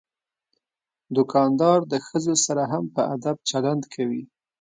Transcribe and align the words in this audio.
دوکاندار 1.15 1.79
د 1.91 1.93
ښځو 2.07 2.33
سره 2.45 2.63
هم 2.71 2.83
په 2.95 3.01
ادب 3.15 3.37
چلند 3.49 3.83
کوي. 3.93 4.23